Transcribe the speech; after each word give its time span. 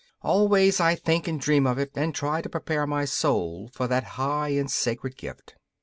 Always 0.23 0.79
I 0.79 0.95
think 0.95 1.27
and 1.27 1.39
dream 1.39 1.67
of 1.67 1.77
it 1.77 1.91
and 1.93 2.15
try 2.15 2.41
to 2.41 2.49
prepare 2.49 2.87
my 2.87 3.05
soul 3.05 3.69
for 3.71 3.85
that 3.87 4.03
high 4.17 4.49
and 4.49 4.71
sacred 4.71 5.15
gift. 5.15 5.53